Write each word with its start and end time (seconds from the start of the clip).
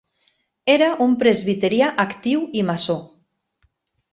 Era 0.75 0.87
un 1.07 1.13
presbiterià 1.23 1.91
actiu 2.05 2.43
i 2.63 2.65
Masó. 2.71 2.97